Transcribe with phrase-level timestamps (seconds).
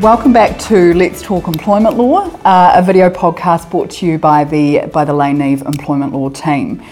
[0.00, 4.44] Welcome back to Let's Talk Employment Law, uh, a video podcast brought to you by
[4.44, 6.82] the by the Lane Neave Employment Law team.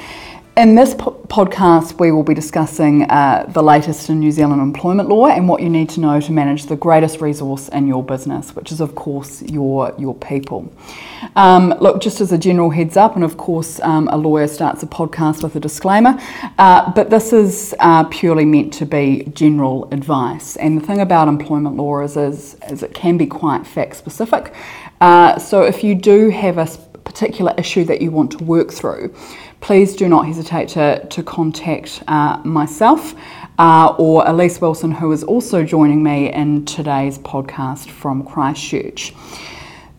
[0.59, 5.09] In this po- podcast, we will be discussing uh, the latest in New Zealand employment
[5.09, 8.57] law and what you need to know to manage the greatest resource in your business,
[8.57, 10.73] which is, of course, your, your people.
[11.37, 14.83] Um, look, just as a general heads up, and of course, um, a lawyer starts
[14.83, 16.19] a podcast with a disclaimer,
[16.59, 20.57] uh, but this is uh, purely meant to be general advice.
[20.57, 24.53] And the thing about employment law is, is, is it can be quite fact specific.
[25.01, 26.67] Uh, so if you do have a
[27.05, 29.15] particular issue that you want to work through,
[29.61, 33.15] please do not hesitate to, to contact uh, myself
[33.59, 39.15] uh, or Elise Wilson, who is also joining me in today's podcast from Christchurch.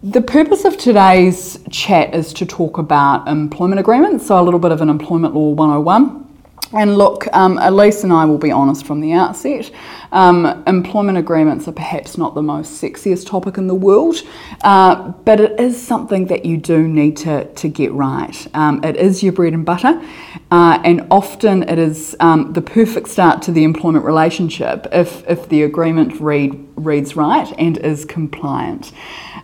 [0.02, 4.72] The purpose of today's chat is to talk about employment agreements, so a little bit
[4.72, 6.28] of an employment law 101.
[6.72, 9.72] And look, um, Elise and I will be honest from the outset.
[10.12, 14.17] Um, employment agreements are perhaps not the most sexiest topic in the world,
[14.64, 18.48] uh, but it is something that you do need to, to get right.
[18.53, 20.00] Um, it is your bread and butter,
[20.52, 25.50] uh, and often it is um, the perfect start to the employment relationship if, if
[25.50, 28.92] the agreement read, reads right and is compliant.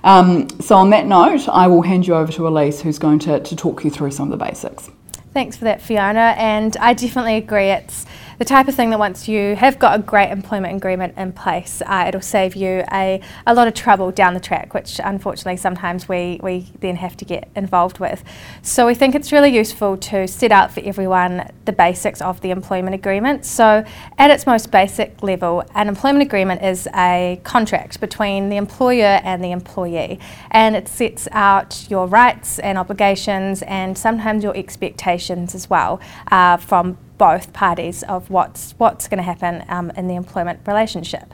[0.03, 3.39] Um, so, on that note, I will hand you over to Elise, who's going to,
[3.39, 4.91] to talk you through some of the basics.
[5.35, 6.33] Thanks for that, Fiona.
[6.37, 7.65] And I definitely agree.
[7.65, 8.05] It's
[8.37, 11.81] the type of thing that once you have got a great employment agreement in place,
[11.85, 16.09] uh, it'll save you a, a lot of trouble down the track, which unfortunately sometimes
[16.09, 18.23] we, we then have to get involved with.
[18.61, 22.51] So we think it's really useful to set out for everyone the basics of the
[22.51, 23.45] employment agreement.
[23.45, 23.85] So
[24.17, 29.43] at its most basic level, an employment agreement is a contract between the employer and
[29.43, 30.19] the employee,
[30.51, 35.99] and it sets out your rights and obligations and sometimes your expectations as well
[36.31, 41.33] uh, from both parties of what's what's going to happen um, in the employment relationship.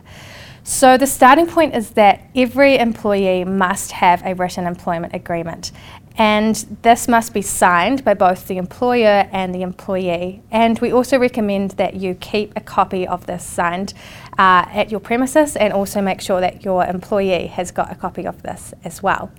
[0.64, 5.72] So the starting point is that every employee must have a written employment agreement,
[6.18, 10.44] and this must be signed by both the employer and the employee.
[10.52, 13.96] And we also recommend that you keep a copy of this signed
[14.38, 18.28] uh, at your premises, and also make sure that your employee has got a copy
[18.28, 19.32] of this as well.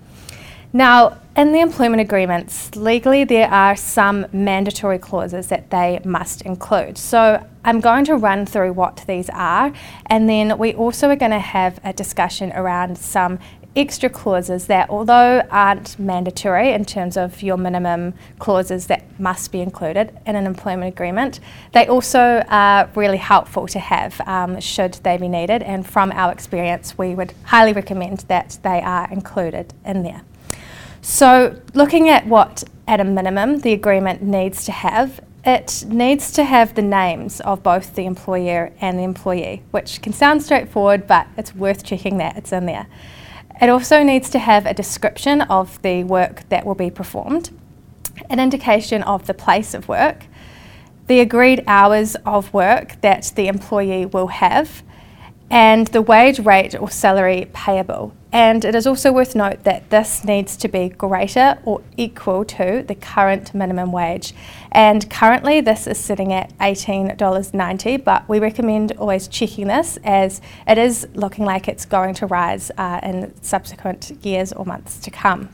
[0.75, 6.97] Now, in the employment agreements, legally there are some mandatory clauses that they must include.
[6.97, 9.73] So I'm going to run through what these are,
[10.07, 13.39] and then we also are going to have a discussion around some
[13.77, 19.61] extra clauses that, although aren't mandatory in terms of your minimum clauses that must be
[19.61, 21.41] included in an employment agreement,
[21.73, 25.63] they also are really helpful to have um, should they be needed.
[25.63, 30.23] And from our experience, we would highly recommend that they are included in there.
[31.05, 36.45] So, looking at what, at a minimum, the agreement needs to have, it needs to
[36.45, 41.27] have the names of both the employer and the employee, which can sound straightforward, but
[41.37, 42.87] it's worth checking that it's in there.
[43.61, 47.51] It also needs to have a description of the work that will be performed,
[48.31, 50.27] an indication of the place of work,
[51.09, 54.85] the agreed hours of work that the employee will have,
[55.51, 58.15] and the wage rate or salary payable.
[58.33, 62.83] And it is also worth note that this needs to be greater or equal to
[62.87, 64.33] the current minimum wage.
[64.73, 70.79] And currently this is sitting at $18.90, but we recommend always checking this as it
[70.79, 75.51] is looking like it's going to rise uh, in subsequent years or months to come.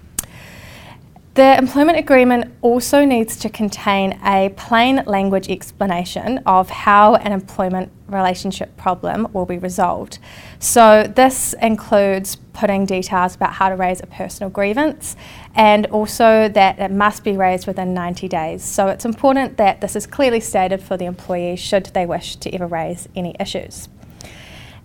[1.38, 7.92] The employment agreement also needs to contain a plain language explanation of how an employment
[8.08, 10.18] relationship problem will be resolved.
[10.58, 15.14] So, this includes putting details about how to raise a personal grievance
[15.54, 18.64] and also that it must be raised within 90 days.
[18.64, 22.52] So, it's important that this is clearly stated for the employee should they wish to
[22.52, 23.88] ever raise any issues.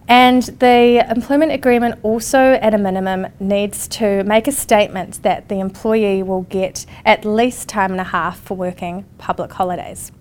[0.08, 5.60] And the employment agreement also, at a minimum, needs to make a statement that the
[5.60, 10.12] employee will get at least time and a half for working public holidays.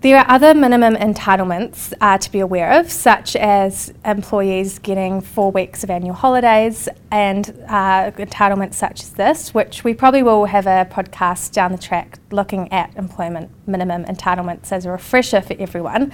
[0.00, 5.50] There are other minimum entitlements uh, to be aware of, such as employees getting four
[5.50, 10.68] weeks of annual holidays and uh, entitlements such as this, which we probably will have
[10.68, 16.12] a podcast down the track looking at employment minimum entitlements as a refresher for everyone.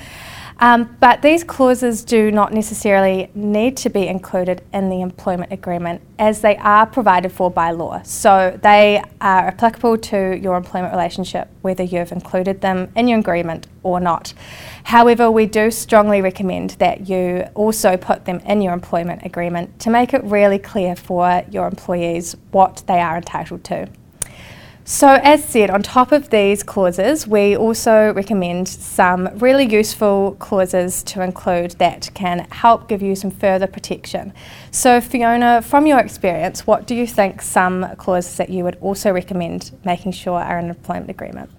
[0.59, 6.01] Um, but these clauses do not necessarily need to be included in the employment agreement
[6.19, 8.03] as they are provided for by law.
[8.03, 13.67] So they are applicable to your employment relationship whether you've included them in your agreement
[13.83, 14.35] or not.
[14.85, 19.91] However, we do strongly recommend that you also put them in your employment agreement to
[19.91, 23.89] make it really clear for your employees what they are entitled to.
[24.87, 31.03] So, as said, on top of these clauses, we also recommend some really useful clauses
[31.05, 34.35] to include that can help give you some further protection.
[34.73, 39.11] So, Fiona, from your experience, what do you think some clauses that you would also
[39.11, 41.51] recommend making sure are in an employment agreement?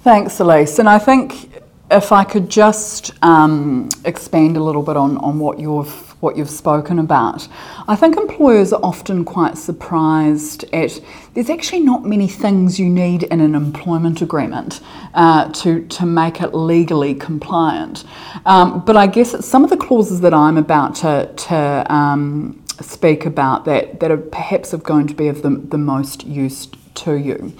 [0.00, 0.80] Thanks, Elise.
[0.80, 5.60] And I think if I could just um, expand a little bit on, on what
[5.60, 7.48] you've what you've spoken about.
[7.88, 11.00] I think employers are often quite surprised at
[11.34, 14.80] there's actually not many things you need in an employment agreement
[15.14, 18.04] uh, to, to make it legally compliant.
[18.46, 23.26] Um, but I guess some of the clauses that I'm about to, to um, speak
[23.26, 27.14] about that, that are perhaps are going to be of the, the most use to
[27.14, 27.52] you.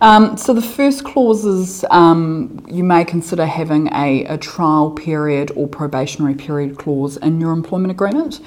[0.00, 5.50] Um, so the first clause is um, you may consider having a, a trial period
[5.56, 8.40] or probationary period clause in your employment agreement.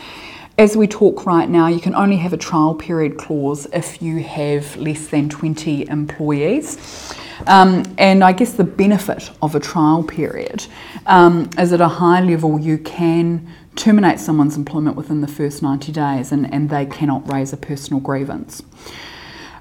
[0.57, 4.19] As we talk right now, you can only have a trial period clause if you
[4.19, 7.15] have less than 20 employees.
[7.47, 10.67] Um, and I guess the benefit of a trial period
[11.05, 15.91] um, is at a high level you can terminate someone's employment within the first 90
[15.91, 18.61] days and, and they cannot raise a personal grievance.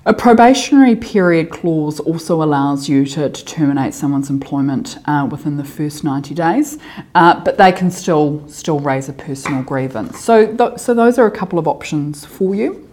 [0.06, 5.64] A probationary period clause also allows you to, to terminate someone's employment uh, within the
[5.64, 6.78] first 90 days,
[7.14, 10.18] uh, but they can still still raise a personal grievance.
[10.18, 12.88] So, th- so those are a couple of options for you.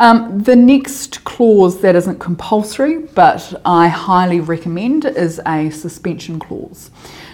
[0.00, 6.90] Um, the next clause that isn't compulsory, but I highly recommend, is a suspension clause.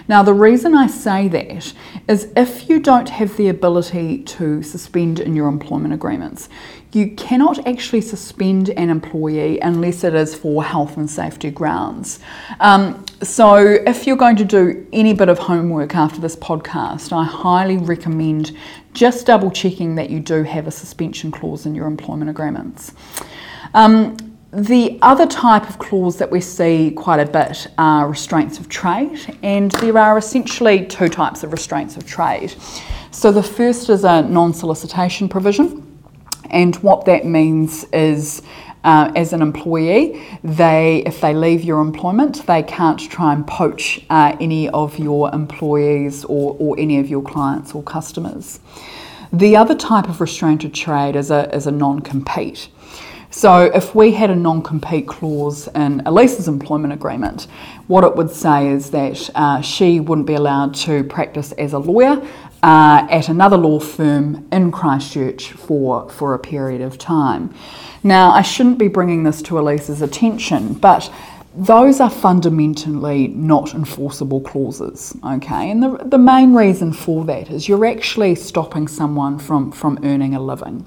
[0.07, 1.73] Now, the reason I say that
[2.07, 6.49] is if you don't have the ability to suspend in your employment agreements,
[6.93, 12.19] you cannot actually suspend an employee unless it is for health and safety grounds.
[12.59, 17.23] Um, so, if you're going to do any bit of homework after this podcast, I
[17.23, 18.57] highly recommend
[18.93, 22.91] just double checking that you do have a suspension clause in your employment agreements.
[23.73, 28.67] Um, the other type of clause that we see quite a bit are restraints of
[28.67, 32.53] trade, and there are essentially two types of restraints of trade.
[33.11, 35.87] So, the first is a non solicitation provision.
[36.49, 38.41] And what that means is,
[38.83, 44.05] uh, as an employee, they if they leave your employment, they can't try and poach
[44.09, 48.59] uh, any of your employees or, or any of your clients or customers.
[49.31, 52.67] The other type of restraint of trade is a, is a non compete.
[53.33, 57.47] So, if we had a non compete clause in Elise's employment agreement,
[57.87, 61.79] what it would say is that uh, she wouldn't be allowed to practice as a
[61.79, 62.21] lawyer
[62.61, 67.53] uh, at another law firm in Christchurch for, for a period of time.
[68.03, 71.11] Now, I shouldn't be bringing this to Elise's attention, but
[71.55, 75.69] those are fundamentally not enforceable clauses, okay?
[75.71, 80.35] And the, the main reason for that is you're actually stopping someone from, from earning
[80.35, 80.85] a living.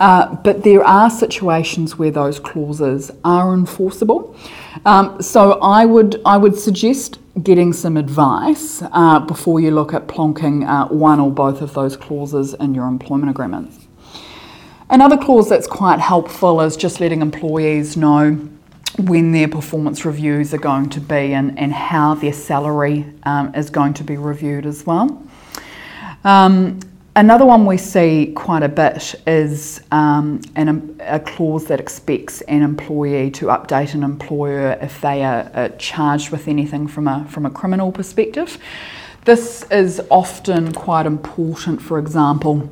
[0.00, 4.36] Uh, but there are situations where those clauses are enforceable.
[4.84, 10.06] Um, so I would, I would suggest getting some advice uh, before you look at
[10.06, 13.72] plonking uh, one or both of those clauses in your employment agreement.
[14.90, 18.48] Another clause that's quite helpful is just letting employees know
[18.98, 23.70] when their performance reviews are going to be and, and how their salary um, is
[23.70, 25.20] going to be reviewed as well.
[26.22, 26.78] Um,
[27.16, 32.62] Another one we see quite a bit is um, an, a clause that expects an
[32.62, 37.50] employee to update an employer if they are, charged with anything from a, from a
[37.50, 38.58] criminal perspective.
[39.24, 42.68] This is often quite important, for example,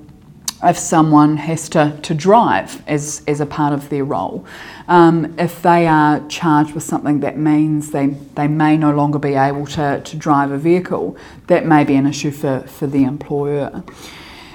[0.64, 4.44] if someone has to, to drive as, as a part of their role.
[4.88, 9.34] Um, if they are charged with something that means they, they may no longer be
[9.34, 13.84] able to, to drive a vehicle, that may be an issue for, for the employer.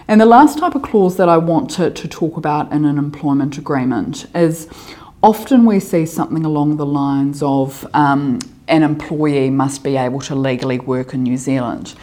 [0.08, 2.98] And the last type of clause that I want to, to talk about in an
[2.98, 4.70] employment agreement is
[5.22, 10.36] often we see something along the lines of um, an employee must be able to
[10.36, 11.96] legally work in New Zealand.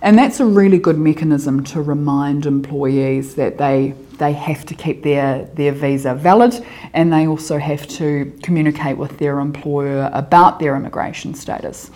[0.00, 5.02] And that's a really good mechanism to remind employees that they they have to keep
[5.02, 6.54] their, their visa valid
[6.92, 11.90] and they also have to communicate with their employer about their immigration status.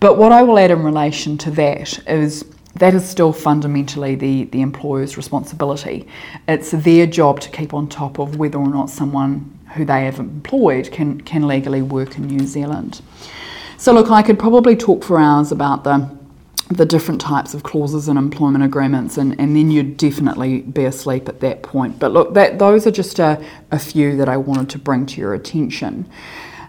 [0.00, 2.44] But what I will add in relation to that is
[2.76, 6.06] that is still fundamentally the, the employer's responsibility.
[6.46, 10.18] It's their job to keep on top of whether or not someone who they have
[10.18, 13.02] employed can, can legally work in New Zealand.
[13.76, 16.08] So, look, I could probably talk for hours about the,
[16.68, 21.28] the different types of clauses in employment agreements, and, and then you'd definitely be asleep
[21.28, 21.98] at that point.
[21.98, 25.20] But look, that, those are just a, a few that I wanted to bring to
[25.20, 26.08] your attention.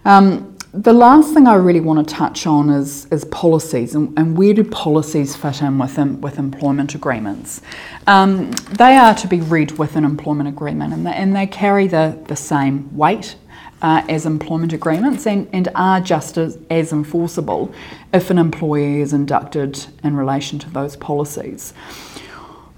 [0.06, 4.38] Um, the last thing I really want to touch on is, is policies and, and
[4.38, 7.62] where do policies fit in with, with employment agreements.
[8.08, 11.88] Um, they are to be read with an employment agreement and they, and they carry
[11.88, 13.36] the, the same weight
[13.82, 17.74] uh, as employment agreements and, and are just as, as enforceable
[18.14, 21.74] if an employee is inducted in relation to those policies.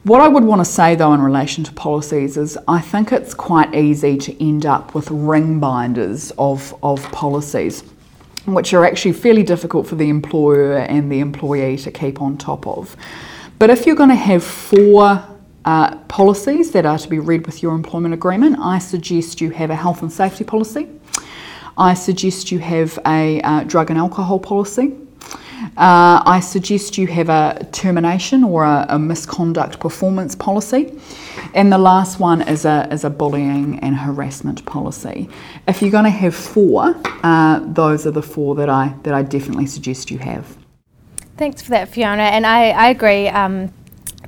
[0.04, 3.34] What I would want to say though in relation to policies is I think it's
[3.34, 7.86] quite easy to end up with ring binders of, of policies,
[8.46, 12.68] which are actually fairly difficult for the employer and the employee to keep on top
[12.68, 12.98] of.
[13.60, 15.24] But if you're going to have four
[15.64, 19.70] uh, policies that are to be read with your employment agreement, I suggest you have
[19.70, 20.90] a health and safety policy.
[21.78, 24.98] I suggest you have a uh, drug and alcohol policy.
[25.78, 31.00] Uh, I suggest you have a termination or a, a, misconduct performance policy.
[31.54, 35.30] And the last one is a, is a bullying and harassment policy.
[35.68, 39.24] If you're going to have four, uh, those are the four that I, that I
[39.24, 40.58] definitely suggest you have.
[41.38, 42.24] Thanks for that, Fiona.
[42.24, 43.28] And I, I agree.
[43.28, 43.74] Um,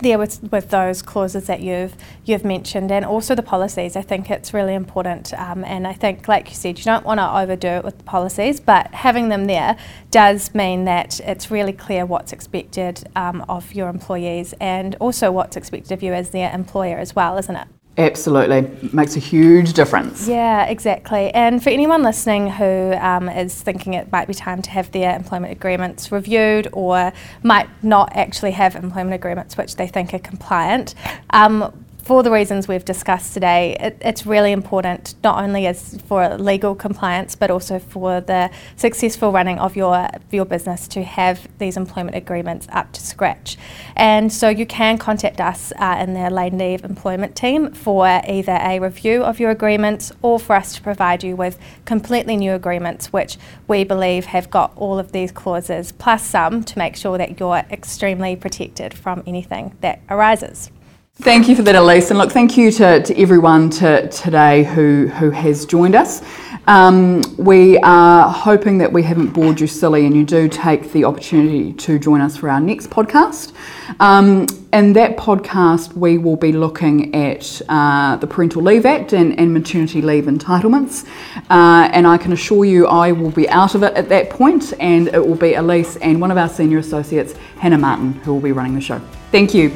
[0.02, 3.96] there with, with those clauses that you've you've mentioned and also the policies.
[3.96, 7.20] I think it's really important um, and I think like you said you don't want
[7.20, 9.78] to overdo it with the policies but having them there
[10.12, 15.56] does mean that it's really clear what's expected um, of your employees and also what's
[15.56, 20.28] expected of you as their employer as well isn't it Absolutely, makes a huge difference.
[20.28, 21.34] Yeah, exactly.
[21.34, 25.16] And for anyone listening who um, is thinking it might be time to have their
[25.16, 30.94] employment agreements reviewed or might not actually have employment agreements which they think are compliant,
[31.30, 36.38] um, for the reasons we've discussed today, it, it's really important not only as for
[36.38, 41.76] legal compliance but also for the successful running of your your business to have these
[41.76, 43.58] employment agreements up to scratch.
[43.96, 48.60] And so you can contact us uh, in the Lane Neave employment team for either
[48.62, 53.12] a review of your agreements or for us to provide you with completely new agreements
[53.12, 57.40] which we believe have got all of these clauses plus some to make sure that
[57.40, 60.70] you're extremely protected from anything that arises.
[61.18, 62.10] Thank you for that, Elise.
[62.10, 66.22] And look, thank you to, to everyone to, today who, who has joined us.
[66.68, 71.06] Um, we are hoping that we haven't bored you silly and you do take the
[71.06, 73.54] opportunity to join us for our next podcast.
[74.02, 79.40] Um, in that podcast, we will be looking at uh, the Parental Leave Act and,
[79.40, 81.08] and maternity leave entitlements.
[81.50, 84.74] Uh, and I can assure you I will be out of it at that point,
[84.82, 88.42] and it will be Elise and one of our senior associates, Hannah Martin, who will
[88.42, 89.00] be running the show.
[89.32, 89.72] Thank you.